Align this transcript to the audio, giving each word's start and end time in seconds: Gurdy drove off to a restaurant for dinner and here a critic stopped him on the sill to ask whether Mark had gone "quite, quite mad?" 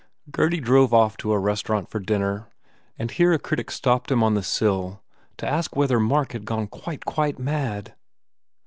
Gurdy 0.31 0.59
drove 0.59 0.95
off 0.95 1.15
to 1.17 1.31
a 1.31 1.37
restaurant 1.37 1.87
for 1.91 1.99
dinner 1.99 2.47
and 2.97 3.11
here 3.11 3.33
a 3.33 3.37
critic 3.37 3.69
stopped 3.69 4.09
him 4.09 4.23
on 4.23 4.33
the 4.33 4.41
sill 4.41 4.99
to 5.37 5.47
ask 5.47 5.75
whether 5.75 5.99
Mark 5.99 6.31
had 6.31 6.43
gone 6.45 6.65
"quite, 6.65 7.05
quite 7.05 7.37
mad?" 7.37 7.93